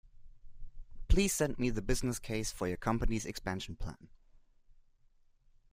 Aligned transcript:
Please 1.09 1.31
send 1.31 1.59
me 1.59 1.69
the 1.69 1.79
business 1.79 2.17
case 2.17 2.51
for 2.51 2.67
your 2.67 2.75
company’s 2.77 3.23
expansion 3.23 3.75
plan 3.75 4.09